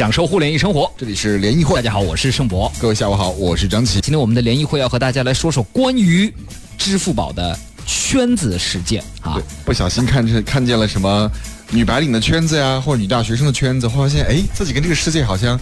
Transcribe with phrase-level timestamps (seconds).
[0.00, 0.90] 享受互联易生活。
[0.96, 2.72] 这里是联谊会，大家好，我是盛博。
[2.80, 4.00] 各位下午好，我是张琪。
[4.00, 6.32] 今天我们的联谊会要和大家来说说关于
[6.78, 11.30] 支付宝的圈子事件啊对。，不小心看这看见了什么
[11.68, 15.60] 女白领的圈子呀，或者女大学生的圈子，会发现哎，自己跟这个世界好像呃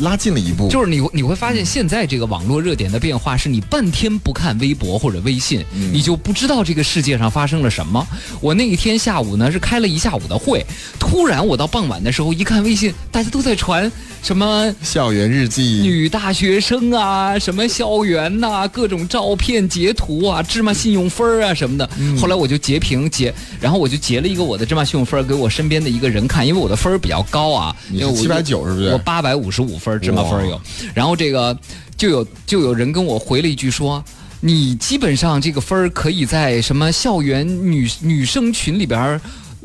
[0.00, 0.68] 拉近了一步。
[0.68, 8.06] 就是你你会发现，现在这个网络热点的变化，是你半天不看微博或者微信，你就不知道这个世界上发生了什么。
[8.40, 10.64] 我那一天下午呢是开了一下午的会，
[10.98, 13.90] 突然我到傍晚的时候一看微信，大家都在传
[14.22, 21.88] 什么校园日记，女大学生啊，什么校园呐、各种照片截图啊，芝麻信用分儿啊什么的。
[22.18, 27.76] 后来我就截屏截，然后我就截了一个我的芝麻信用分儿给我身边的一个人看，因为我的分儿比较高啊，
[28.16, 28.88] 七百九是不是？
[28.90, 30.60] 我八百五十五分芝麻分有，
[30.94, 31.58] 然后这个
[31.96, 34.04] 就有就有人跟我回了一句说。
[34.46, 39.18] 你基本上这个分儿可以在什么校园女女生群里边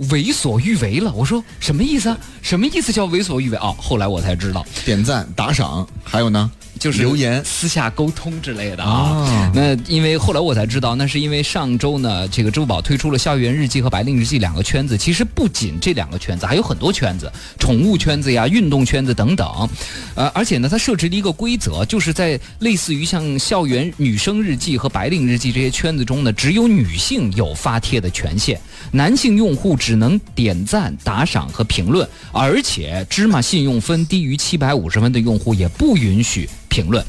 [0.09, 1.11] 为所欲为了。
[1.11, 2.17] 我说什么意思啊？
[2.41, 3.75] 什么意思叫为所欲为啊？
[3.77, 6.49] 后来我才知道，点赞打赏，还有呢，
[6.79, 8.91] 就是留言私下沟通之类的啊。
[8.91, 14.97] 啊那因为后来我才知道，那是因为上周呢，这个支付宝推出了校园日记和白领日记两个圈子。
[14.97, 19.69] 其实不仅这两个圈子，还有很多圈子，宠物圈子呀、运动圈子等等。
[20.15, 28.59] 呃，而且呢，它设置了一个规则，就是在类似于像校园女生日记和白领日记这些圈子中呢，只有女性有发帖的权限，
[28.91, 37.03] 男性用户只能点赞、打赏和评论，而且芝麻信用分低于七百五十分的用户也不允许评论。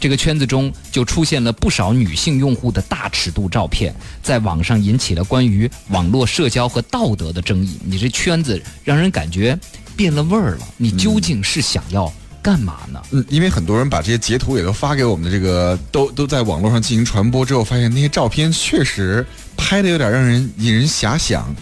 [0.00, 7.78] 这个圈子中就出现了不少女性用户的大尺度照片，在网上引起了关于网络社交和道德的争议。
[7.84, 9.58] 你这圈子让人感觉
[9.94, 13.02] 变了味儿了，你究竟是想要干嘛呢？
[13.10, 21.54] 嗯，因为很多人把这些截图也都发给我们的这个，都都在网络上进行传播之后，发现那些照片确实拍的有点让人引人遐想。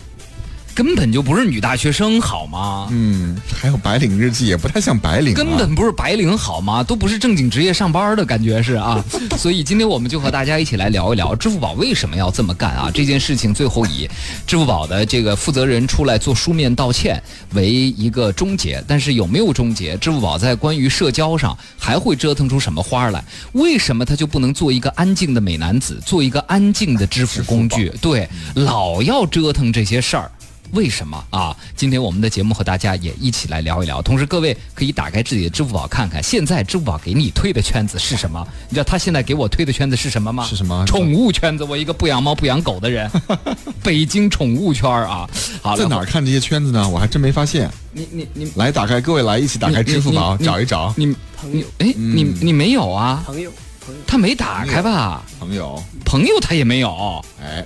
[0.79, 2.87] 根本就不是女大学生好吗？
[2.93, 6.85] 嗯，还有白领日记也不太像白领、啊，根本不是白领好吗？
[6.85, 9.05] 都不是正经职业上班的感觉是啊，
[9.37, 12.89] 所以今天我们就和大家一起来聊一聊支付宝为什么要这么干啊？
[12.95, 14.09] 这件事情最后以
[14.47, 17.21] 支付宝的这个负责人出来做书面道歉
[17.55, 19.97] 为一个终结，但是有没有终结？
[19.97, 23.25] 支付宝在关于社交上还会折腾出什么花来？
[23.51, 27.93] 为什么他就不能做一个安静的美男子，做一个安静的支付工具？
[28.01, 30.31] 对，老要折腾这些事儿。
[30.73, 31.57] 为什么啊？
[31.77, 34.03] 今天我们的节目和大家也一起来聊一聊。
[34.03, 38.47] 同时，各位可以打开自己的支付宝看看，现在支付宝给你推的圈子是什么？
[38.69, 40.45] 你知道他现在给我推的圈子是什么吗？
[40.45, 41.65] 是什么宠物圈子。
[41.65, 43.11] 我一个不养猫不养狗的人，
[43.83, 45.29] 北京宠物圈儿啊。
[45.63, 46.05] 好，在哪儿？
[46.05, 46.89] 看这些圈子呢？
[46.89, 47.71] 我还真没发现。
[47.93, 50.93] 你你你来，打开，各位来一起打开支付宝找一找。
[50.97, 53.23] 你朋友哎，你你没有啊？
[53.27, 53.51] 朋友，
[53.85, 55.23] 朋友，他没打开吧？
[55.41, 57.65] 朋友，朋友他也没有，哎，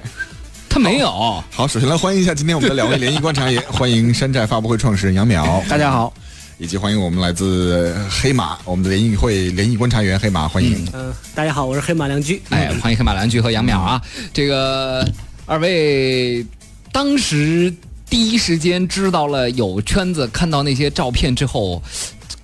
[0.72, 1.10] 他没有。
[1.50, 6.10] 好，首先来欢迎一下今天我们的两位联谊观察员，欢迎山寨发布会创始人杨淼，大家好。
[6.56, 10.88] 以及欢迎我们来自黑马，我们的联谊会联谊观察员黑马，欢迎。
[10.94, 12.40] 嗯、大家好，我是黑马良驹。
[12.48, 14.00] 哎，欢迎黑马良驹和杨淼啊！
[14.32, 15.06] 这个
[15.44, 16.42] 二位
[16.90, 17.70] 当时
[18.08, 21.82] 第一时间知道了有圈子，看到那些照片之后，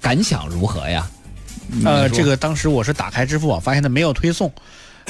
[0.03, 1.09] 感想如何呀？
[1.83, 4.53] 呃，这个当时我是打开支付宝，发现它没有推送，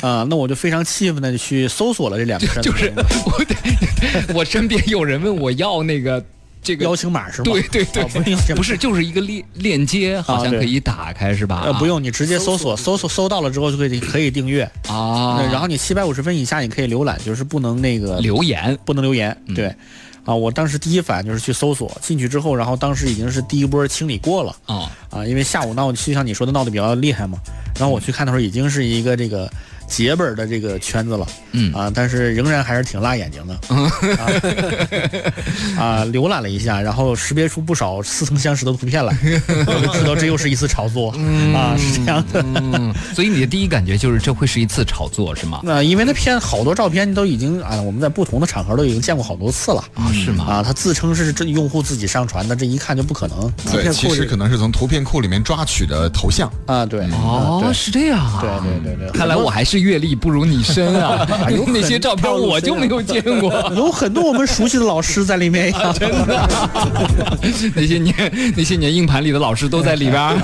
[0.07, 2.63] 啊、那我就非常气愤的去搜索了这两个身份。
[2.65, 2.93] 就是
[3.27, 6.25] 我得，我身边有人问我要那个
[6.63, 7.45] 这个邀请码是吗？
[7.45, 8.03] 对对对。
[8.03, 11.63] 啊不是不是，就是一个链链接，好像可以打开是吧？
[11.65, 15.39] 呃，不用，你直接搜索，搜索搜到了之后就可以可以订阅，啊。
[15.39, 18.79] 呃，然后你七百五十分以下你可以浏览，就是不能那个留言。
[18.85, 19.55] 不能留言，嗯。
[19.55, 19.75] 对。
[20.25, 27.39] 啊，我当时第一反应就是去搜索，进去之后，然后当时已经是第一波清理过了啊啊，因为下午闹，就像你说的闹得比较厉害嘛，
[27.79, 29.51] 然后我去看的时候已经是一个这个
[29.89, 33.55] 结本的这个圈子了，嗯啊，但是仍然还是挺辣眼睛的，
[34.17, 34.29] 啊，
[35.79, 39.17] 啊，浏览了一下，然后识别出不少似曾相识的图片来，
[39.67, 41.11] 我就知道这又是一次炒作，
[41.55, 42.45] 啊，是这样的。
[42.55, 45.61] 嗯，所以你的第一感觉就是这会是一次炒作是吗？
[45.65, 50.45] 那因为那片好多照片都已经啊，我们在不同的场合都已经见过好多次了啊是吗？
[50.45, 56.51] 啊，他自称是这用户自己上传的，这一看就不可能对，其实可能是从图片库里面抓取的头像。
[56.67, 58.41] 啊，对，哦，啊是这样啊。
[58.41, 63.53] 对对对对对，看来我还是阅历不如你深啊， 有 那些照片我就没有见过。
[63.77, 66.49] 有很多我们熟悉的老师在里面呀，真的。
[67.75, 68.15] 那些年
[68.57, 70.35] 那些年硬盘里的老师都在里边儿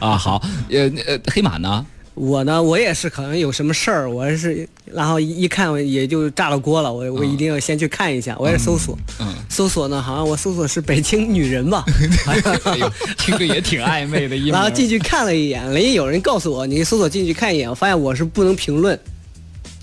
[0.00, 0.16] 啊。
[0.16, 1.84] 好，呃呃，黑马呢？
[2.18, 11.84] 我呢，我也是可能有什么事儿，我是然后一一看也就炸了锅了，我我一定要先去看一下，我也是搜索，嗯，搜索呢，好像我搜索是北京女人吧，
[13.18, 14.48] 听着也挺暧昧的一。
[14.48, 18.98] 然后进去看了一眼，人家有人告诉我，你搜索进去看一眼，我发现我是不能评论。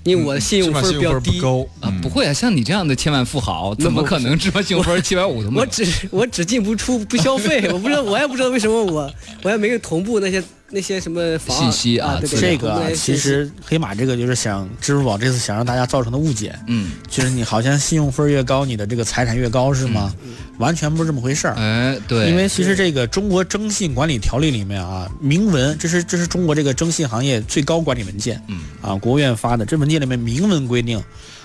[0.04, 5.62] 因为我的信用分比较低，高啊，不会啊，像你这样的千万富豪，怎么可能芝麻信用分七百五都没有？
[5.62, 9.12] 我只我只进不出不消费，我不知道我也不知道为什么我
[9.42, 10.40] 我也没有同步那些
[10.70, 20.12] 那些什么房信息啊啊，对对这个其实黑马这个就是想支付宝这次想让大家造成的误解，嗯，就是你好像信用分越高，你的这个财产越高是吗？
[20.58, 21.54] 完全不是这么回事儿。
[21.54, 28.60] 哎，对，因为其实这个中国征信管理条例里面啊，明文这是这是中国这个征信行业最高管理文件，嗯。
[28.80, 31.02] 啊，国务院发的，这文件里面明文规定，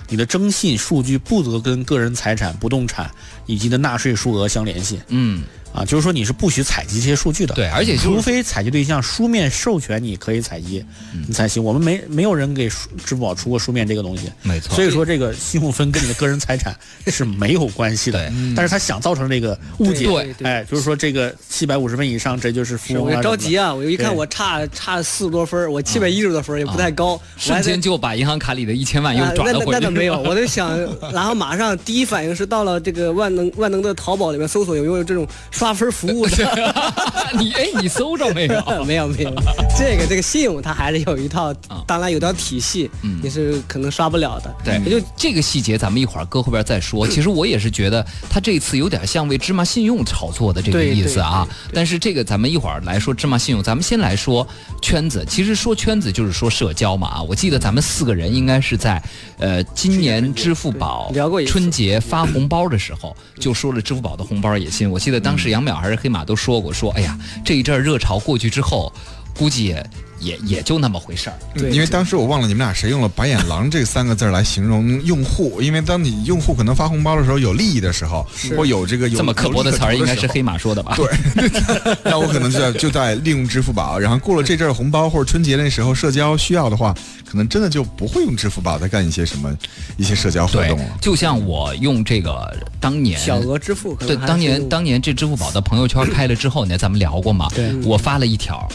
[0.08, 3.10] 你的征信数据不得跟个人财产、不动产
[3.46, 5.00] 以及的纳税数额相联系。
[5.08, 5.42] 嗯，
[5.72, 7.54] 啊，就是说你是不许采集这些数据的。
[7.54, 10.84] 对，而且就是除非采集对象书面授权你可以采集，
[11.26, 11.62] 你才行。
[11.62, 16.76] 我们没没有人给支付宝出过书面这个东西，没错，所以说这个信用分跟你的个人财产
[17.06, 18.18] 是没有关系的。
[18.18, 23.22] 对但是他想造成这个误解，对对哎，就是说这个七百五十分以上，这就是富翁啊。
[23.22, 23.72] 着急啊！
[23.72, 29.72] 我一看我差差四十多分，我七百一十多分也不太高，我瞬间就把银行卡里的一千万又啊那那转了回去。
[29.72, 30.78] 那倒没有，我在想，
[31.12, 35.26] 然后马上第一反应是到了这个万能万能的淘宝里面搜索有没有这种
[35.62, 36.82] 刷分服务的。
[37.38, 38.62] 你哎，你搜着没有？
[38.84, 39.32] 没有没有，
[39.78, 42.90] 这个这个信用它还是有一套啊，当然有套体系，
[43.22, 44.52] 你是可能刷不了的。
[44.64, 47.06] 对，也就这个细节咱们一会儿搁后边再说。
[47.06, 51.46] 其实我也是觉得他这次有点像为芝麻信用炒作的这个意思啊。
[51.72, 54.46] 但是这个咱们一会儿来说芝麻信用，咱们先来说
[54.80, 55.24] 圈子。
[55.28, 57.22] 其实说圈子就是说社交嘛啊。
[57.22, 59.00] 我记得咱们四个人应该是在
[59.38, 64.90] 呃今年支付宝聊过春节发红包的时候就说了支付宝的红包野心。
[64.90, 68.92] 我记得当时杨淼还是黑马都说过，说哎呀这一阵热潮过去之后，
[69.36, 69.76] 估计
[70.22, 71.36] 也也也就那么回事儿。
[71.54, 78.26] 对因为当时我忘了你们俩谁用了“白眼狼”这三个字来形容用户，因为当你用户可能发红包的时候有利益的时候，
[78.56, 80.56] 或有这个有这么刻薄的词儿，应该是黑马。
[80.62, 80.94] 说的吧？
[80.94, 81.08] 对，
[82.04, 86.94] 那我可能就在就在利用支付宝，然后过了这阵儿红包或者春节那时候社交需要的话，
[87.28, 89.52] 可能真的就不会用支付宝再干一些什么
[89.96, 97.48] 一些社交活动了。，就像我用这个当年小额支付对，当年当年这支付宝的朋友圈开了之后呢，咱们聊过嘛？
[97.54, 98.68] 对我发了一条，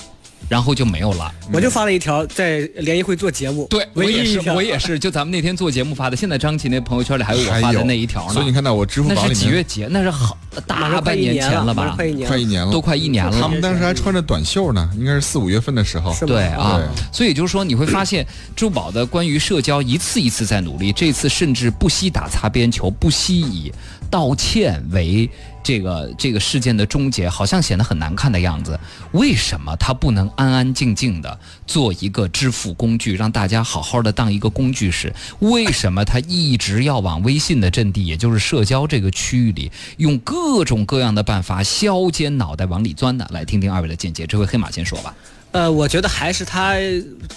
[0.50, 1.34] 然后就没有了。
[1.52, 6.18] 我就发了一条在联谊会做节目，对，我也是，我也是，就咱们那天做节目发的。
[6.18, 8.34] 现在张琪那朋友圈里还有我发的那一条呢。
[8.34, 9.86] 所以你看到我支付那是宝里面几月几？
[9.90, 11.94] 那是好大半年前了吧？
[11.96, 13.42] 快一年了，快一年了，都快一年了。
[13.42, 16.16] 他们当时还穿着短袖呢，应该是四五月份的时候。
[16.26, 23.72] 对啊，所以就是说，你会发现支付宝的关于社交一次一次在努力，这次甚至不惜打擦边球，不惜以
[24.10, 25.30] 道歉为
[25.68, 28.80] 这个这个事件的终结，好像显得很难看的样子。
[29.12, 35.14] 为什么他不能安安静静的做一个支付工具，让大家好好的当一个工具使？
[35.40, 43.28] 为什么他一直要往微信的阵地，也就是社交这个区域里，用各种各样的办法削尖脑袋往里钻呢？
[43.32, 44.26] 来听听二位的见解。
[44.26, 45.14] 这回黑马先说吧。
[45.52, 46.76] 呃，我觉得还是他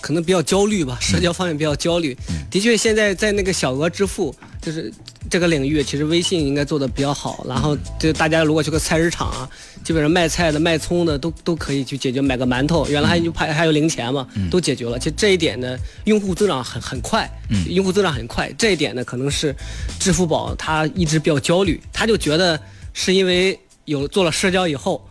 [0.00, 2.17] 可能比较焦虑吧，社交方面比较焦虑。
[2.49, 4.93] 的确，现在在那个小额支付，就是
[5.28, 7.44] 这个领域，其实微信应该做的比较好。
[7.49, 9.49] 然后，就大家如果去个菜市场啊，
[9.84, 14.99] 基本上卖菜的、卖葱的都都可以去解决，买个馒头，原来还就还还有零钱嘛，都解决了。
[14.99, 17.31] 其实这一点呢，用户增长很很快，
[17.69, 18.50] 用户增长很快。
[18.56, 19.55] 这一点呢，可能是
[19.99, 22.58] 支付宝它一直比较焦虑，他就觉得
[22.94, 25.05] 是因为有做了社交以后。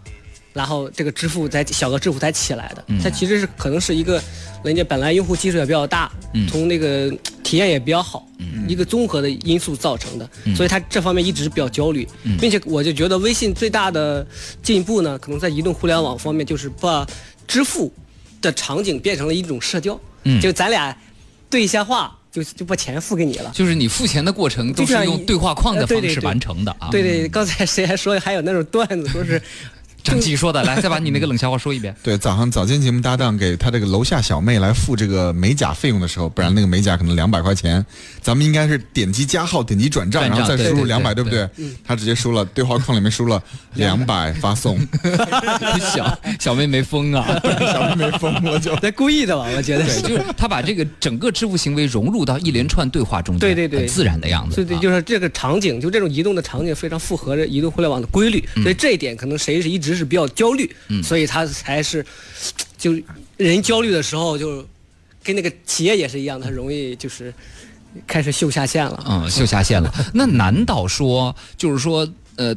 [0.53, 4.21] 然后这个支付才小额支付才起来的，它其实是可能是一个
[4.63, 6.11] 人家本来用户基数也比较大，
[6.49, 7.09] 从那个
[7.43, 8.27] 体验也比较好，
[8.67, 12.07] 一个综合的因素造成的，所以它这方面一直比较焦虑，
[12.39, 14.25] 并且我就觉得微信最大的
[14.63, 17.07] 进步呢，可能在移动互联网方面就是把
[17.47, 17.91] 支付
[18.41, 20.39] 的场景变成了一种社交，嗯。
[20.41, 20.95] 就咱俩
[21.49, 23.51] 对一下话，就就把钱付给你了。
[23.53, 26.89] 就是你付钱的过程都是用对话框的方式完成的啊。
[26.91, 29.41] 对对，刚才谁还说还有那种段子，说是
[30.09, 31.95] 张琪说的，来再把你那个冷笑话说一遍。
[32.01, 37.85] 对，早上早间节目搭档给他这个楼下小妹来付这个美甲费用的时候，不然那个美甲可能两百块钱，
[38.21, 41.69] 咱们应该是点击加号，点击转账，然后再输入两百，对不对对？
[41.83, 43.41] 他直接输了对话框里面输了
[43.75, 44.79] 两百发送，
[45.93, 47.25] 小小妹没疯啊，
[47.71, 49.45] 小妹没疯，我就 在故意的吧？
[49.55, 49.83] 我觉得。
[50.01, 54.55] 就是他把这个整个支付行为融入到一连串对话中间，对对对自然的样子。
[54.55, 62.03] 对对，啊就是这个场景，就这种移动的场景非常符合着移动互联网的规律，嗯所以这一点可能谁是一直是比较焦虑，所以他才是，
[62.77, 62.91] 就
[63.37, 64.65] 人焦虑的时候就，
[65.23, 67.33] 跟那个企业也是一样，他容易就是
[68.07, 69.03] 开始秀下限了。
[69.07, 69.93] 嗯，秀下限了。
[70.13, 72.55] 那难道说，就是说，呃，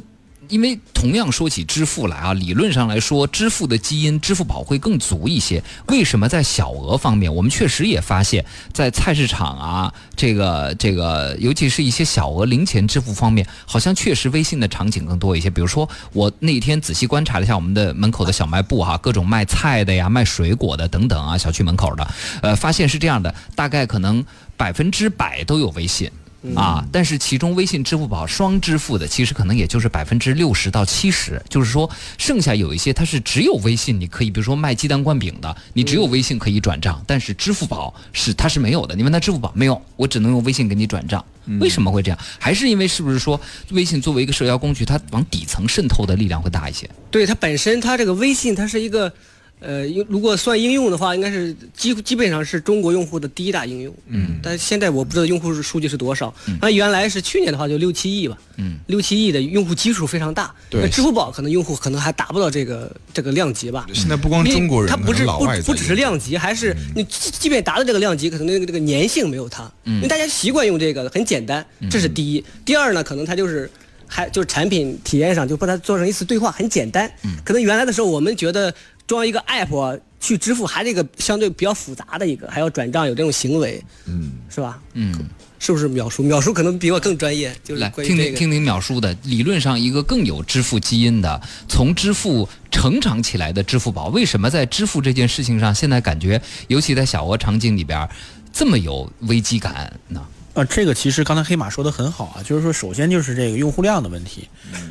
[0.52, 5.64] 因为同样说起支付来啊，理论上来说，支付的基因，支付宝会更足一些。
[5.86, 15.48] 为什么在小额方面，我们确实也发现，在菜市场啊，这个这个，尤其是一些小额零钱支付方面，好像确实微信的场景更多一些。
[15.48, 22.06] 比如说，我那天仔细观察了一下我们的门口的小卖部哈、各种卖菜的呀、卖水果的等等啊，小区门口的，
[22.42, 24.22] 呃，发现是这样的，大概可能
[24.58, 26.10] 百分之百都有微信。
[26.56, 38.96] 啊，但是其中微信、支付宝双支付的，其实可能也就是百分之六十到七十，就是说剩下有一些它是只有微信，你可以比如说卖鸡蛋灌饼的，你只有微信可以转账，但是支付宝是它是没有的。
[38.96, 41.24] 你问他支付宝没有，我只能用微信给你转账。
[41.60, 42.18] 为什么会这样？
[42.38, 46.88] 还是因为是不是说微信作为一个社交工具，它往底层渗透的力量会大一些？
[47.10, 49.12] 对它本身，它这个微信它是一个。
[49.62, 53.94] 呃，如果算应用的话，应该是基基本上是中国用户的第一大应用。
[54.08, 56.34] 嗯，但现在我不知道用户数据是多少。
[56.60, 58.36] 那原来是去年的话就六七亿吧。
[58.56, 60.52] 嗯，六七亿的用户基数非常大。
[60.68, 63.86] 对，那支付宝可能用户可能还达不到这个这个量级吧。
[63.94, 69.70] 现在不光中国人，它不是不不只是量级，还是你即便达到这个量级，可能那个这个粘性没有它。
[69.84, 72.44] 嗯，因为大家习惯用这个，很简单，这是第一。
[72.64, 73.70] 第二呢，可能它就是
[74.06, 77.10] 还就是产品体验上就把它做成一次对话，很简单。
[77.24, 78.74] 嗯，可能原来的时候我们觉得
[79.12, 80.00] 装一个 app。
[80.22, 84.80] 去支付还是一个相对比较复杂的一个，还要转账有这种行为，嗯，是吧？
[84.92, 85.12] 嗯，
[85.58, 86.22] 是不是秒叔？
[86.22, 89.12] 秒叔可能比我更专业，就是来听听听听秒叔的。
[89.24, 98.08] 理论上，一个更有支付基因的，从支付成长起来的支付宝，为什么在支付这件事情上，现在感觉，尤其在小额场景里边，
[98.52, 100.24] 这么有危机感呢？
[100.54, 104.46] 啊，这个其实刚才黑马说的很好啊，就是说，首先就是这个用户量的问题，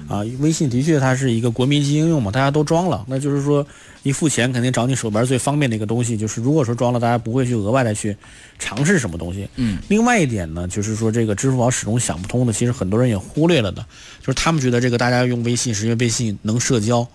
[0.10, 3.66] 啊，微信的确它是一个国民级应用嘛，大家都装了，那就是说，
[4.02, 8.18] 一付钱肯定找你手边最方便的一个东西，就是如果说装了，大家不会去额外的去
[8.58, 9.48] 尝试什么东西。
[9.58, 9.78] 嗯。
[9.88, 13.86] 另外一点呢，就是说这个支付宝始终想不通的，其实很多人也忽略了的，
[14.20, 17.08] 就是他们觉得这个大家用微信是因为微信能社交。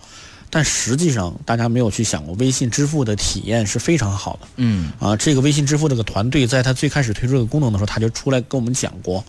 [0.49, 4.47] 但实际上，大家没有去想过，微信支付的体验是非常好的。
[4.55, 9.23] 嗯，啊，这个微信支付这个团队，在他最开始推出这个功能的时候，他就出来跟我们讲过，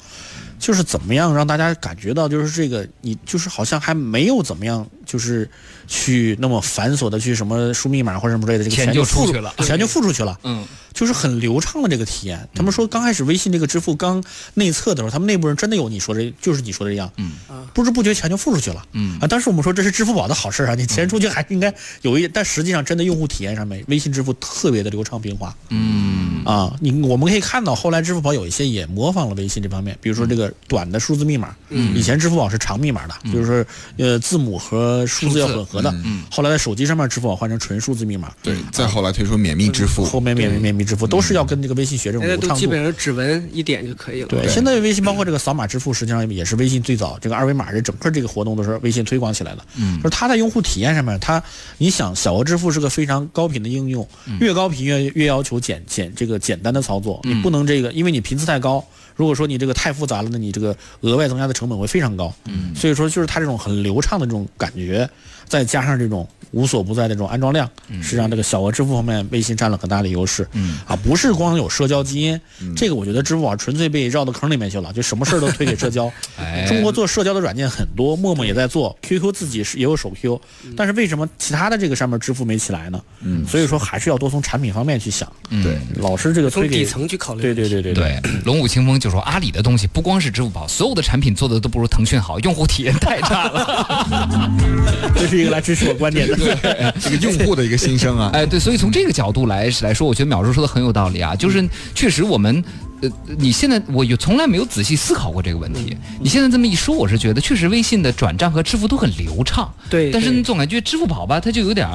[0.58, 5.48] 就是怎么样让大家感觉到，就是这个你就是好像还没有怎么样，就是
[5.88, 10.38] 去那么繁琐的去什么输密码或者什么之类的，这个钱就付出去了，钱就付出去了。
[10.44, 10.64] 嗯。
[10.94, 12.48] 就是很流畅的这个体验。
[12.56, 17.34] 他们说刚开始微信这个支付刚内测的时候，他们内部人真的有你说的，就是你说的这样，嗯
[17.72, 19.26] 不知不觉钱就付出去了，嗯啊。
[19.28, 26.74] 当时我们说这是支付宝的好事啊，你钱出去还应该有一，但实际上真的用户体验上面，微信支付特别的流畅平滑，嗯啊。
[26.80, 33.64] 你我们可以看到后来支付宝有一些也模仿了微信这方面，比如说这个短的数字密码，嗯，以前支付宝是长密码的，就是说
[33.98, 40.88] 呃字母和数字要混合的，嗯，后来在手机上面支付宝换成纯数字密码，对，再后来推出免密支付，后面免密免密。
[40.88, 44.28] 支付都是要跟这个微信学这种流畅度，基本上指纹一点就可以了。
[44.28, 49.62] 对，现在微信包括这个扫码支付，实际上也是微信最早这个二维码这整个这个活动都是微信推广起来的。
[49.76, 51.42] 嗯，就是它在用户体验上面，它
[51.76, 54.08] 你想小额支付是个非常高频的应用，
[54.40, 58.82] 越高频越越要求简简这个简单的操作，你不能这个，因为你频次太高，
[59.14, 62.34] 如果说你这个太复杂了，那你这个额外增加的成本会非常高。
[62.46, 65.06] 嗯，所以说就是它这种很流畅的这种感觉，
[65.48, 66.28] 再加上这种。
[66.52, 67.68] 无所不在的这种安装量，
[68.00, 70.48] 实际上这个小额支付方面，微信占了很大的优势。
[70.54, 72.40] 嗯啊，不是光有社交基因，
[72.74, 76.10] 这个我觉得支付宝纯粹被绕到坑里面去了，就什么事儿都推给社交。
[76.66, 80.40] 中国做社交的软件很多，陌陌也在做，QQ 自己是也有手 Q，
[80.74, 82.98] 但是为什么其他的这个上面支付没起来呢？
[83.20, 85.30] 嗯，所以说还是要多从产品方面去想。
[85.50, 87.42] 对，老是这个从底层去考虑。
[87.42, 88.22] 对对对对对。
[88.46, 94.48] 龙舞清风就说阿里的东西不光是支付宝，所有的产品做的都不如腾讯好，用户体验太差了。
[95.14, 96.36] 这是一个来支持我观点的。
[96.36, 96.54] 对，
[97.00, 102.62] 这个用户的一个心声啊，哎，对，所以从这个角度来来说，我觉得淼叔说的很有道理啊，就是确实我们，
[103.00, 111.88] 呃，你现在我有从来没有仔细思考过这个问题，你现在这么一说，我是觉得确实微信的转账和支付都很流畅，对，但是你总感觉支付宝吧，它就有点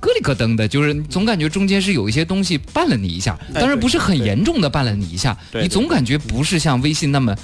[0.00, 7.34] 咯里咯噔的，就是总感觉中间是有一些东西绊了你一下，当然不是很严重的绊了你一下，你总感觉不是像微信那么。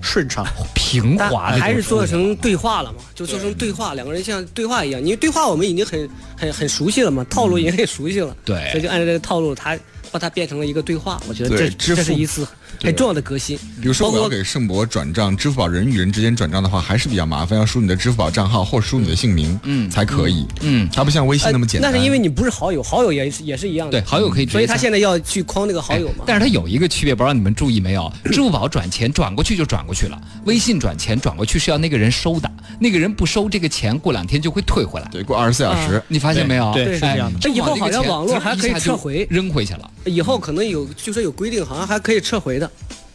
[0.00, 2.98] 顺畅平滑，还是做成对话了嘛？
[3.14, 5.00] 就做成对话，两个人像对话一样。
[5.00, 8.36] 因为对话我们已经很很很熟悉了嘛，套路已经很熟悉了。
[8.44, 9.78] 对，所以就按照这个套路，他
[10.10, 11.20] 把它变成了一个对话。
[11.28, 12.46] 我觉得这这是一次。
[12.82, 21.92] 很重要的革新，比如说我要给盛博转账，支付宝人与人之间转账的话，还是比较麻烦，要输你的支付宝账号或输你的姓名，嗯，才可以，嗯，它不像微信那么简单。
[21.92, 26.24] 那是因为你不是好友，好友也是也是一样的，对，好友可以，所以他现在要去框那个好友嘛。
[26.26, 28.12] 但是它有一个区别，不知道你们注意没有？
[28.32, 36.72] 支付宝转钱转过去就转过去了，微信转钱转过去是要那个人收的，那个人不收这个钱，过两天就会退回来，对，过二十四小时，你发现没有？
[36.72, 37.38] 对，是这样的。
[37.40, 39.90] 这以后好像网络还可以撤回，扔回去了。
[40.04, 42.70] 以后可能有，就说有规定，好像还可以撤回的。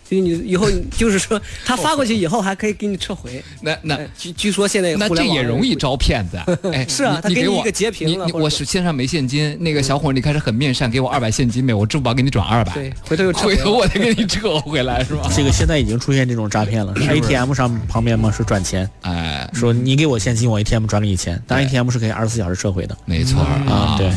[0.09, 3.43] 就你以后就是说，他发过去以后还可以给你撤回。
[3.59, 6.39] 那那据据说现在那这也容易招骗子。
[6.71, 8.25] 哎，是啊，他给你一个截屏了。
[8.33, 11.73] 我是线上没现金，那个小伙你开始很面善，给我二百现金没？
[11.73, 12.71] 我支付宝给你转二百。
[12.73, 15.29] 对，回头又 回头我再给你撤回来是吧？
[15.35, 16.93] 这个现在已经出现这种诈骗了。
[16.93, 22.97] ATM 上旁边嘛是转钱，哎，说你给我现金，我 ATM 转给你钱，但 ATM 是可以二十四小时撤回的。
[23.03, 24.09] 没错啊，对，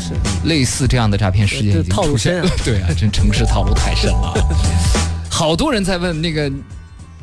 [0.45, 2.41] 类似这样的诈骗事件已经出现。
[2.63, 5.10] 对啊，这城市套路太深了。
[5.41, 6.47] 好多人在问那个，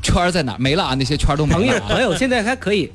[0.02, 0.58] 圈儿在哪儿？
[0.58, 1.86] 没了啊，那些圈儿都没朋友了啊。
[1.88, 2.90] 朋友现在还可以，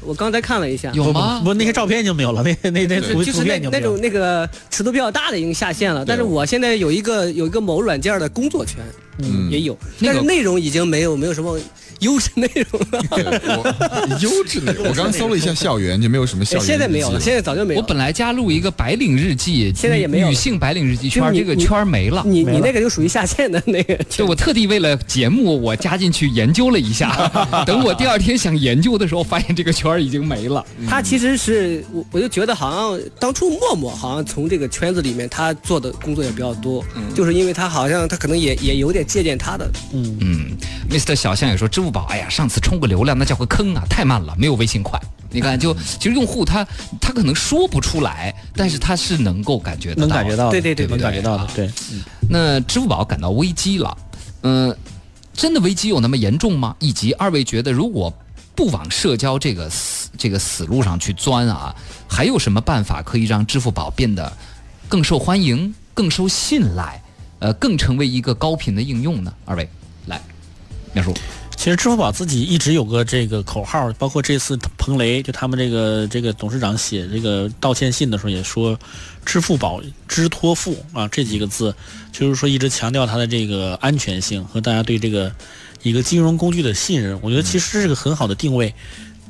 [0.00, 3.80] 我刚才看了一下，有吗不，那些照片已经没有了，那那那就是那那。
[3.80, 8.80] 种那个尺度比较大的已经下线了，但是我现在有一个有一个某软件的工作圈，
[9.18, 11.56] 嗯也有，但是内容已经没有没有什么
[12.02, 13.02] 优质内容了。
[13.58, 16.66] 我优质的，我刚刚搜了一下校园，就没有什么校园。
[16.66, 17.82] 现在没有了，现在早就没有了。
[17.82, 22.22] 我本来加入一个白领日记，现在也没有女性白领日记圈这个圈没了。
[22.26, 27.30] 你你那个就属于下线的那个圈，就我特地为了节目，我加进去研究了一下。
[27.64, 30.64] 等我第二天想研究的时候，发现这个圈已经没了。
[30.88, 40.50] 他其实是我我就觉得好像当初默默好像从这个圈子里面他做的工作也比较多，就是因为他好像他可能也也有点借鉴他的，嗯，嗯
[40.90, 44.98] ，Mr 小象也说，支付宝，哎呀，上次充个流量那叫个坑啊，太慢了，没有微信快。
[45.30, 46.66] 你看，就其实用户他
[47.00, 51.70] 他可能说不出来，但是他是能够感觉得到的能感觉到，对对对能感觉到的啊，对。
[52.28, 53.96] 那支付宝感到危机了，
[54.42, 54.76] 嗯、
[55.32, 56.76] 真的危机有那么严重吗？
[56.80, 58.12] 以及二位觉得，如果
[58.54, 61.74] 不往社交这个死这个死路上去钻啊，
[62.06, 64.30] 还有什么办法可以让支付宝变得
[64.88, 67.00] 更受欢迎、更受信赖，
[67.38, 69.32] 呃，更成为一个高频的应用呢？
[69.46, 69.66] 二位
[70.04, 70.20] 来
[70.92, 71.14] 描述。
[71.62, 78.76] 其实支付宝自己一直有个这个口号，包括这次彭雷就他们这个这个董事长写这个道歉信的时候也说，
[79.24, 81.72] 支付宝知托付啊这几个字，
[82.10, 85.32] 就是说一直强调它的这个安全性和大家对这个
[85.84, 87.16] 一个金融工具的信任。
[87.22, 88.74] 我觉得其实是个很好的定位。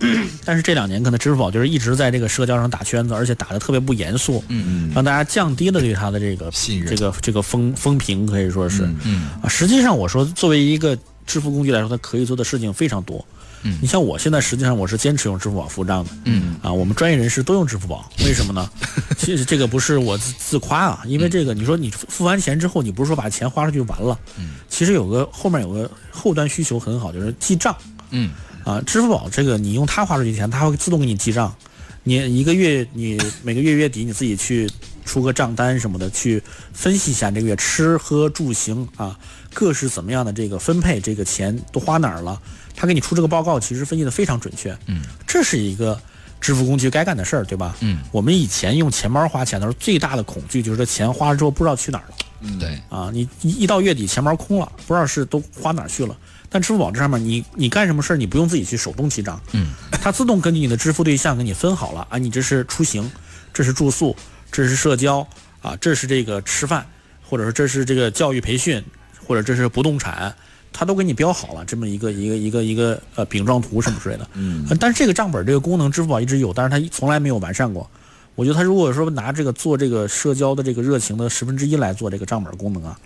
[0.46, 8.88] 但是这两年可能支付宝就是一直在这个社交上打圈子，而且打的特别不严肃，嗯让大家降低了对它的这个信任这个这个风风评，可以说是。
[9.04, 13.24] 嗯啊，实际上我说，作为一个支付工具来说，它可以做的事情非常多。
[13.64, 16.10] 嗯你像我现在实际上我是坚持用支付宝付账的。
[16.24, 18.68] 嗯啊，我们专业人士都用支付宝，为什么呢？
[19.16, 27.76] 其实这个不是我自自夸啊，因为这个你说你付付完钱之后，你不是说把钱花出去就完了，嗯其实有个后面有个后端需求很好，就是记账。
[28.10, 28.30] 嗯
[28.64, 31.54] 啊，支付宝这个你用它花出去钱，它会自动给你记账。
[32.04, 34.68] 你一个月，你每个月月底你自己去
[35.04, 39.16] 出个账单什么的，去分析一下这个月吃喝住行啊，
[39.52, 42.40] 各是怎么样的这个分配，这个钱都花哪儿了，
[42.74, 44.76] 他给你出这个报告，其实分析的非常准确。
[44.86, 46.00] 嗯，这是一个
[46.40, 47.76] 支付工具该干的事儿，对吧？
[47.80, 52.14] 嗯，我们以前用钱包花钱的时候，最大的恐惧就是这钱花了之后不知道去哪儿了。
[52.40, 56.16] 嗯，对，啊，你一一到月底钱包空了，不知道是都花哪儿去了。
[56.48, 63.10] 但支付宝这上面，你你干什么事儿，你不用自己去手动记账，嗯，它自动根据你的支付对象给你分好了啊，你这是出行，
[63.54, 64.14] 这是住宿，
[64.50, 65.26] 这是社交
[65.62, 66.86] 啊，这是这个吃饭，
[67.22, 68.84] 或者说这是这个教育培训，
[69.32, 70.34] 或者这是不动产，
[70.74, 74.28] 它都给你标好了，这么一个一个一个一个呃饼状图什么之类的。
[74.34, 77.88] 嗯呃但是这个账本这个功能，支付宝一直有，但是它从来没有完善过。
[78.34, 82.98] 我觉得他如果说拿这个做这个社交的这个热情的十分之一来做这个账本功能啊，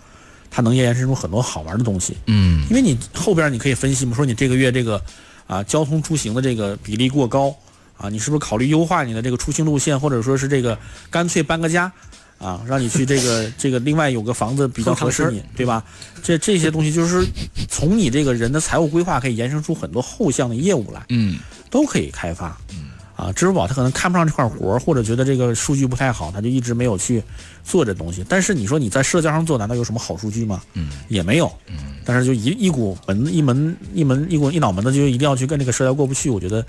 [0.51, 2.17] 它能延伸出很多好玩的东西。
[2.25, 5.01] 嗯因为你后边你可以分析嘛，说你这个月这个
[5.47, 7.55] 啊交通出行的这个比例过高
[7.97, 10.77] 啊，你是不是考虑优化你的这个出行路线，或者说是这个
[11.09, 11.91] 干脆搬个家
[12.37, 15.83] 啊，让你去这个 这个另外有个房子比较合适你，对吧？
[16.23, 17.25] 这这些东西就是
[17.69, 21.05] 从你这个人的财务规划可以延伸出很多后项的业务来。
[21.09, 22.57] 嗯都可以开发。
[22.71, 22.85] 嗯
[23.17, 27.21] 啊，支付宝他可能看不上这块活儿，或者觉得这个数据不太好，他就一直没有去
[27.67, 28.23] 做这东西。
[28.29, 30.61] 但是你说你在社交上做，难道有什么好数据吗？
[30.73, 31.51] 嗯，也没有。
[31.67, 31.75] 嗯，
[32.05, 36.65] 但是就一一股门一门一门一股一脑门子就一定要去跟这个社交过不去，我觉得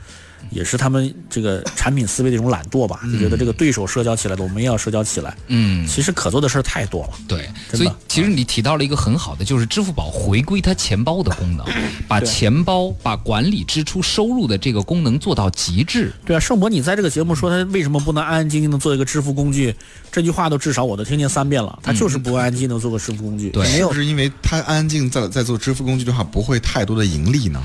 [0.50, 5.36] 也是他们这个产品思维的一种懒惰吧，就觉得这个对手社交起来的，我们也要社交起来。
[5.46, 7.10] 嗯，其实可做的事儿太多了。
[7.28, 11.64] 对，所以其实你提到了一个很好的，就是支付宝回归它钱包的功能，
[12.08, 16.12] 把钱包、把管理支出收入的这个功能做到极致。
[16.24, 19.74] 对啊，盛博，你在这个节目说他为什么不能安安静静的做一个支付工具？
[20.10, 21.78] 这句话都至少我都听见三遍了。
[21.82, 23.62] 他就是不安安静静的做个支付工具，对。
[23.70, 23.92] 没有。
[23.92, 27.62] 是因为他安安静在在做支付工具的话，不会太多的盈利呢？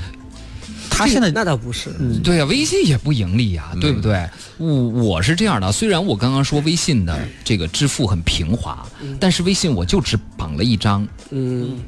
[0.90, 2.22] 他现在那倒不是，嗯。
[2.22, 4.28] 对呀、微信也不盈利呀、对不对？
[4.58, 8.86] 我我是这样的，虽然我刚刚说微信的这个支付很平滑，
[9.18, 11.80] 但是微信我就只绑了一张嗯，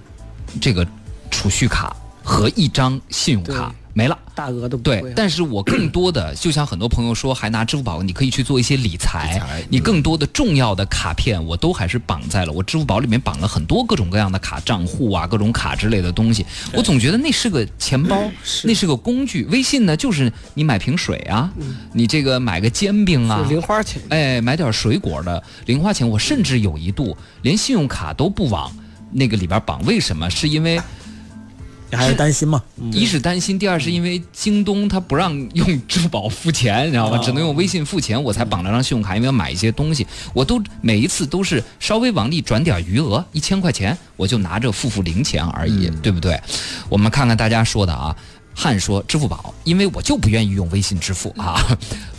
[0.61, 0.85] 这个
[1.31, 1.95] 储蓄卡
[2.25, 3.73] 和一张信用卡。
[3.73, 4.19] 对，没了。
[4.35, 5.03] 大额的不对，。
[5.17, 9.33] 但是我更多的， 就像很多朋友说，还拿支付宝，你可以去做一些理财。
[9.33, 16.45] 理财你更多的重要的卡片，我都还是绑在了我支付宝里面，绑了很多各种各样的卡账户啊，各种卡之类的东西。
[16.75, 18.23] 我总觉得那是个钱包，
[18.65, 19.47] 那是个工具。
[19.47, 21.51] 微信呢，就是你买瓶水啊，
[21.95, 28.71] 你这个买个煎饼啊，零花钱，哎，买点水果的零花钱，我甚至有一度连信用卡都不往
[29.11, 29.83] 那个里边绑。
[29.87, 30.29] 为什么？
[30.29, 30.79] 是因为
[31.91, 32.63] 你还是担心嘛？
[32.81, 37.17] 嗯一是担心，第二是因为京东它不让用支付宝付钱，你知道吗？
[37.17, 46.41] 哦只能用微信付钱，我才绑了张信用卡，因为要买一些东西，我都每一次都是稍微往里转点余额，一千块钱，我就拿着付付零钱而已，对不对？
[46.89, 48.17] 我们看看大家说的啊。
[48.59, 51.63] 汉说支付宝，因为我就不愿意用微信支付啊。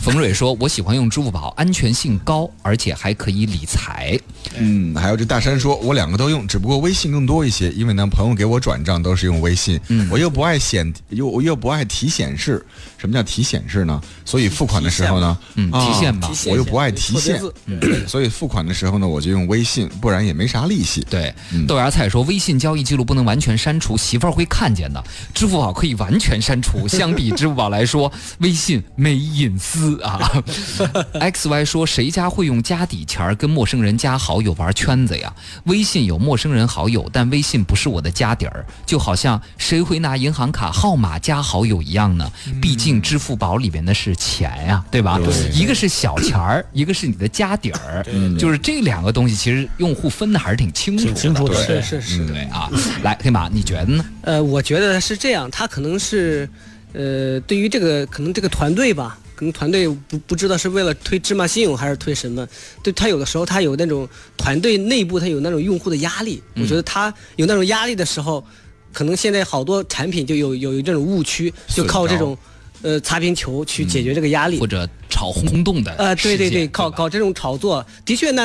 [0.08, 4.18] 冯蕊说，我喜欢用支付宝，安全性高，而且还可以理财。
[4.56, 12.64] 嗯，还有这大山说，我两个都用，只不过微信更多一些，因为呢，朋友给我转账都是用微信，嗯我又不爱显，又我又不爱提显示。
[12.96, 14.00] 什么叫提显示呢？
[14.24, 21.06] 所以付款的时候呢，嗯啊提现吧我又不爱提现错别字，对所以付款的时候呢，我就用微信，不然也没啥利息。
[21.10, 21.32] 对，
[21.66, 25.04] 豆芽菜说微信交易记录不能完全删除，媳妇儿会看见的。
[25.34, 30.42] 支付宝可以完全删除，相比支付宝来说，微信没隐私啊。
[31.20, 35.32] X Y 说谁家会用家底钱儿跟陌生人加好友玩圈子呀？
[35.64, 42.30] 微信有陌生人好友，但微信不是我的家底儿，就好像谁会拿银行卡号码加好友一样呢？
[42.60, 45.18] 毕竟支付宝里边的是钱呀，对吧？
[45.18, 48.04] 对一个是小钱儿， 一个是你的家底儿，
[48.38, 51.12] 就是这两个东西，其实用户分的还是挺清楚的。
[51.12, 52.70] 挺清楚的，是是是，对啊，
[53.02, 54.04] 来黑马，你觉得呢？
[54.22, 56.48] 呃，我觉得是这样，他可能是，
[56.92, 62.44] 呃，对于这个可能这个团队吧，可能团队不不知道是为了推芝麻信用还是推什么，
[62.82, 68.44] 对他有的时候他有那种团队内部他有那种用户的压力，我觉得他有那种压力的时候，
[68.92, 72.36] 可能现在好多产品就有有这种误区，就靠这种。
[72.80, 78.42] 呃，擦边球去解决这个压力，或者炒轰动的呃，对对对，搞搞这种炒作，的确呢，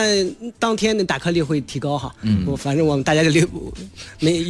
[0.57, 2.13] 当天的打开率会提高哈。
[2.21, 3.47] 嗯我反正我们大家就留
[4.19, 4.43] 没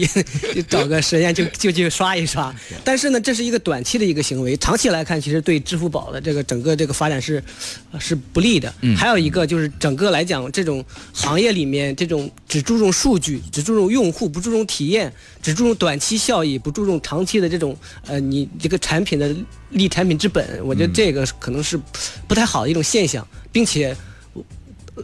[0.54, 2.54] 就找个时间就就去刷一刷。
[2.84, 7.44] 但是呢，这是一个短期的一个行为，长期来看，其实对支付宝的这个整个这个发展是
[7.92, 8.74] 呃是不利的。
[8.82, 19.36] 嗯还有一个就是整个来讲，这种行业里面这种只注重数据、只注重用户、不注重体验、只注重短期效益、不注重长期的这种呃你这个产品的
[19.70, 21.80] 立产品之本，我觉得这个可能是
[22.28, 23.96] 不太好的一种现象，并且。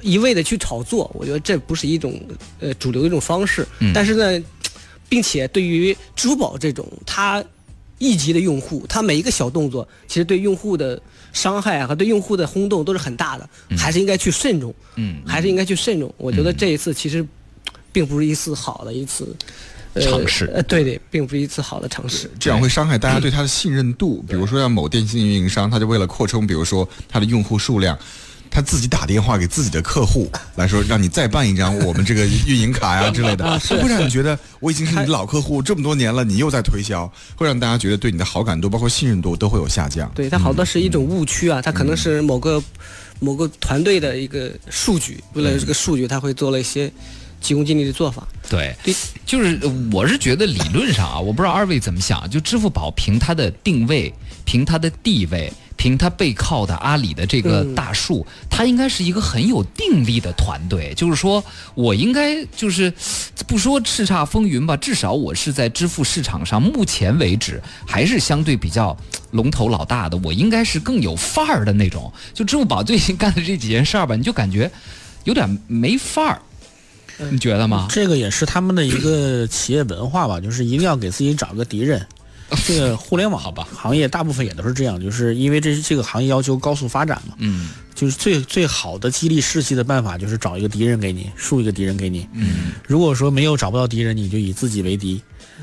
[0.03, 2.21] 一味的去炒作，我觉得这不是一种
[2.59, 3.67] 呃主流的一种方式。
[3.79, 4.45] 嗯但是呢，
[5.09, 7.43] 并且对于支付宝这种它
[7.97, 11.01] 一级的用户，它每一个小动作，其实对用户的
[11.33, 16.13] 伤害啊和对用户的轰动都是很大的，还是应该去慎重，嗯还是应该去慎重。
[16.17, 17.25] 我觉得这一次其实
[17.91, 19.35] 并不是一次好的一次。
[19.93, 22.29] 呃尝试呃，对对，并不是一次好的尝试。
[22.39, 24.23] 这样会伤害大家对它的信任度。
[24.27, 27.97] 比如说，像某电信运营商，他就为了扩充，比如说它的用户数量。
[28.51, 40.11] 他自己打电话给自己的客户来说，让你再办一张我们这个运营卡呀之类的，会让你觉得我已经是你的老客户这么多年了，你又在推销，会让大家觉得对你的好感度，包括信任度都会有下降。
[40.15, 42.59] 对，它好多是一种误区啊，它可能是某个
[43.19, 46.91] 某个团队的一个数据，为了这个数据，他会做了一些
[47.39, 48.27] 急功近利的做法。
[48.49, 48.93] 对对，
[49.25, 54.13] 就是呃我是觉得理论上啊，我不知道二位怎么想，就支付宝凭它的定位，
[54.45, 55.51] 凭它的地位。
[55.79, 60.93] 凭它背靠的阿里的这个嗯大树，它应该是一个很有定力的团队。
[60.93, 61.41] 就是说
[61.73, 62.93] 我应该就是
[63.47, 68.93] 不说叱咤风云吧，至少我是在支付市场上目前为止还是相对比较
[69.31, 70.17] 龙头老大的。
[70.17, 72.11] 我应该是更有范儿的那种。
[72.33, 74.69] 就支付宝最近干的这几件事儿吧，你就感觉
[75.23, 76.41] 有点没范儿，
[77.31, 77.87] 你觉得吗？
[77.89, 82.05] 这个也是他们的一个企业文化吧， 就是一定要给自己找个敌人。
[82.65, 92.27] 这个 互联网好吧行业大部分也都是这样，就是因为这这个行业要求高速发展嘛，嗯就是最最好的激励士气的办法就是找一个敌人给你，树一个敌人给你。
[92.33, 95.21] 嗯如果说没有找不到敌人，你就以自己为敌，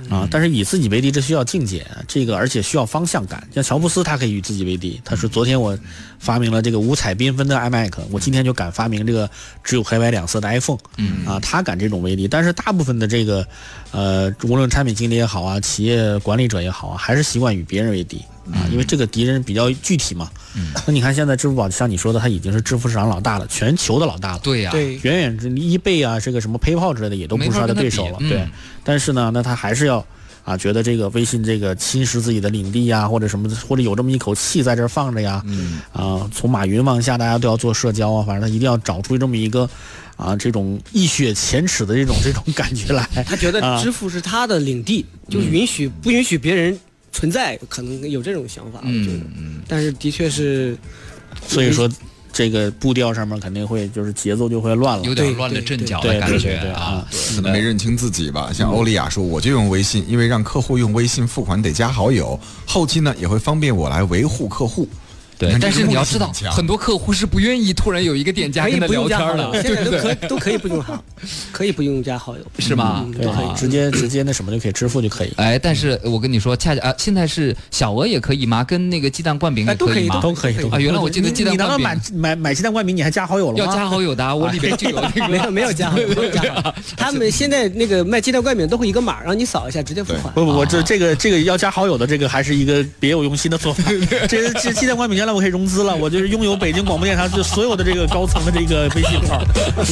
[0.09, 3.46] 啊，但是以自己为敌这需要境界，这个而且需要方向感。
[3.54, 5.76] 像乔布斯他可以与自己为敌，他说昨天我
[6.18, 9.28] 发明了这个五彩缤纷的 iMac，我今天就敢发明这个
[9.64, 12.28] 只有黑白两色的 iPhone，嗯啊，他敢这种为敌。
[12.28, 13.46] 但是大部分的这个，
[13.90, 20.30] 呃，无论产品经理也好啊，企业管理者也好啊，还是习惯与别人为敌啊，因为这个敌人比较具体嘛。
[20.56, 24.40] 嗯那你看现在支付宝像你说的，它已经是支付市场老大了，全球的老大了。
[24.42, 28.18] 对呀、对，远远之一倍啊，这个什么 PayPal 之类的也都不是他的对手了。
[28.20, 28.46] 对
[28.82, 30.04] 但是呢，那他还是要
[30.44, 35.42] 啊，觉得这个微信这个侵蚀自己的领地呀，或者什么，或者有这么一口气在这儿放着呀。
[35.44, 39.68] 嗯，啊，从马云往下，大家都要做社交啊，反正他一定要找出这么一个
[40.16, 43.04] 啊，这种一雪前耻的这种这种感觉来。
[43.26, 46.78] 他觉得啊支付是他的领地，就允许不允许别人
[47.16, 48.81] 存在，可能有这种想法。
[48.83, 50.76] 我觉得嗯，嗯，但是的确是，
[51.48, 51.90] 所以说，
[52.31, 55.05] 这个步调上面肯定会就是节奏就会乱了。
[55.07, 57.09] 有点乱了阵脚的感觉啊。
[57.35, 58.52] 可能没认清自己吧。
[58.52, 64.87] 像欧丽雅说，我就用微信，因为让客户用微信付款得加好友，后期呢也会方便我来维护客户。
[65.38, 70.14] 对，但是你要知道，很多客户是不愿意突然有一个店家可以跟他不用加好聊天的友，，现在都对不对？
[70.14, 71.05] 可都可以不用好，
[71.53, 72.42] 可以不用加好友。
[72.59, 73.03] 是吗？
[73.07, 75.33] 嗯对，可以啊直接直接那什么就可以支付就可以。
[75.37, 78.64] 哎，但是我跟你说，恰恰啊，现在是小额也可以吗？
[78.64, 80.20] 跟那个鸡蛋灌饼也哎都可以吗？
[80.22, 80.81] 都可以，都可啊。
[80.81, 83.59] 原来我记得你鸡蛋你难道灌买买买鸡蛋灌饼你还加好友了吗？
[83.59, 85.29] 要加好友的啊，我里边就有 那个。
[85.29, 86.75] 没有没有加好友，没有加好友。
[86.96, 90.33] 他们现在那个卖鸡蛋灌饼都会一个码，让你扫一下直接付款。
[90.35, 93.83] 不不，我这啊这个这个要加好友的这个还是一个别有用心的做法。
[94.29, 99.42] 这这鸡蛋灌饼将来我可以融资了，我就是拥有北京广播电台就所有的这个高层的这个微信号，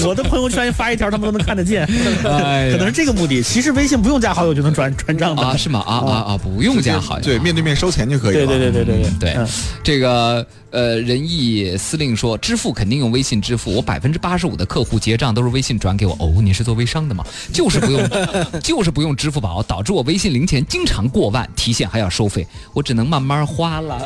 [0.06, 1.84] 我的朋友圈发一条他们都能看得见，
[2.24, 3.42] 哎可能是这个目的。
[3.42, 5.82] 其实微信不用加好友就能转转账的啊，是吗？
[5.84, 6.38] 啊啊啊！
[6.38, 7.24] 不用加好友。
[7.24, 8.46] 对，面对面收钱就可以了。
[8.46, 9.48] 对对对对对对对嗯
[9.82, 13.72] 这个呃，仁义司令说，支付肯定用微信支付。
[13.72, 16.16] 我百分之八十五的客户结账都是微信转给我。
[16.18, 17.24] 哦，你是做微商的吗？
[17.52, 18.02] 就是不用，
[18.60, 23.98] 就是不用支付宝，导致我微信零钱经常过万，提现还要收费，我只能慢慢花了。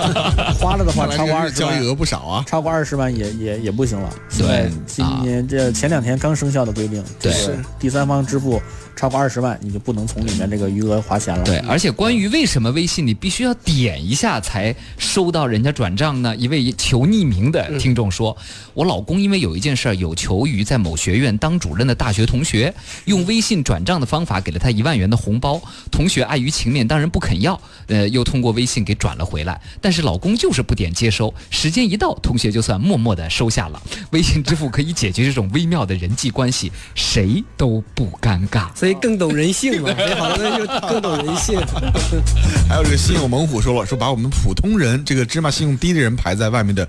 [0.58, 1.86] 花了的话超过二十万交易。
[1.86, 2.42] 额不少啊。
[2.46, 4.10] 超过二十万也也也不行了。
[4.38, 7.30] 对今年这前两天刚生效的规定，对
[7.78, 8.58] 第三方支付
[8.96, 11.44] 超过二十万，你就不能从里面这个余额划钱了。
[11.44, 16.34] 对，而且关于为什么微信你必须要点一下才收到人家转账呢？
[16.34, 18.34] 一位求匿名的听众说，
[18.72, 25.60] 我老公因为有一件事儿有求于在某学院当主任的大学同学，用微信转账的方法给了他一万元的红包，
[25.92, 33.82] 同学碍于情面当然不肯要，呃，又通过微信给转了回来，但是老公就是不点接收，时间一到，同学就算默默的收下了。
[34.12, 38.68] 微信支付可以解决这种微妙的人际关系，谁都不尴尬。
[38.86, 41.58] 所以更懂人性嘛， 所以好就更懂人性。
[42.70, 46.88] 还有这个信用猛虎说了，说把我们普通人这个芝麻信用低的人排在外面的，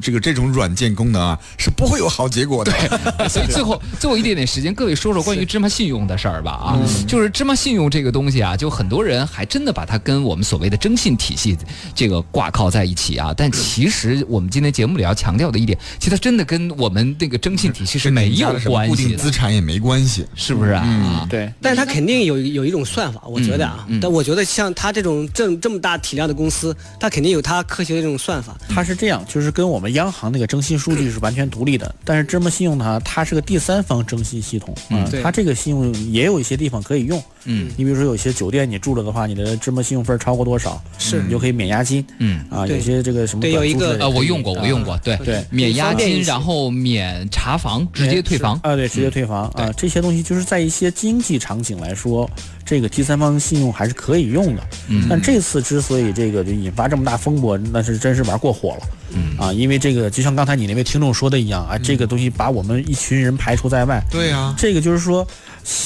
[0.00, 2.72] 这个这种软件功能啊，是不会有好结果的。
[3.28, 11.56] 所以最后最后一点点时间，各位说说关于芝麻信用的事儿吧啊，就是芝麻信用这个东西啊，就很多人还真的把它跟我们所谓的征信体系
[11.94, 13.32] 这个挂靠在一起啊。
[13.36, 20.26] 但其实我们今天节目里要强调的一点，其实它真的跟我们那个征信体系是没有关固系的，定资产也没关系。
[20.34, 21.26] 是不是啊？
[21.30, 28.56] 对，但是它肯定有有一种算法，我觉得啊，嗯嗯但我觉得像它这种这这么大体量的公司，它肯定有它科学的这种算法。
[28.68, 31.94] 它是这样，就是跟我们央行那个征信数据是完全独立的。
[32.04, 37.22] 但是芝麻信用它它是个第三方征信系统啊、对它这个信用也有一些地方可以用。
[37.46, 42.44] 嗯你比如说有些酒店你住了的话，你的芝麻信用分超过多少，是你就可以免押金嗯。
[42.50, 42.66] 啊。
[42.66, 48.58] 有些这个什么对有一个呃，我用过，我用过，对对免押金，然后免查房，直接退房。
[48.62, 52.28] 啊，对，直接退房啊，这些东西就是在一些经济场景来说，
[52.64, 54.62] 这个第三方信用还是可以用的。
[54.88, 58.88] 嗯但这次之所以这个就引发这么大风波，那是真是玩过火了。
[59.16, 64.02] 嗯啊，因为这个就像刚才你那位听众说的一样啊，这个东西把我们一群人排除在外。
[64.10, 65.24] 对啊，这个就是说，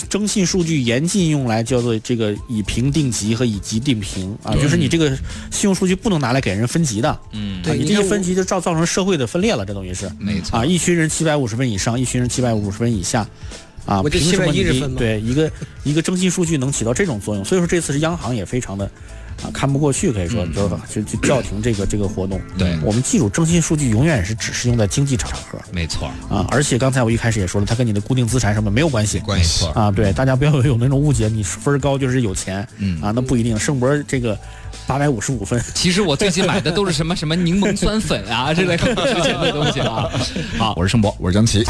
[0.09, 5.11] 征信数据严禁用来叫做这个以评定级和以级定评啊，就是你这个
[5.51, 7.21] 信用数据不能拿来给人分级的。
[7.33, 10.11] 嗯，啊你这一对你看我分级就造造成社会的分裂了，这等于是。
[10.19, 10.65] 没错啊，。
[10.65, 13.27] 一群人七百五十分以上，一群人七百五十分以下，
[13.89, 15.51] 啊，我就凭什么710你分对一个
[15.83, 17.43] 一个征信数据能起到这种作用？
[17.43, 18.85] 所以说这次是央行也非常的
[19.43, 22.39] 啊看不过去，可以说就是就就叫停这个这个活动。
[22.39, 29.21] 嗯对我们记住，征信数据永远是只是用在经济场合没错，啊，而且刚才我一开始也说了，它跟你的固定资产什么没有关系。
[29.21, 33.59] 关系错啊，对，大家不要有那种误解，你分高就是有钱，嗯啊，那不一定。
[33.59, 34.39] 盛博这个
[34.87, 40.11] 八百五十五分，其实我最近买的都是什么什么柠檬酸粉啊之类的不值钱的东西啊。
[40.59, 41.17] 好，我是盛博。
[41.19, 41.65] 我是张琪。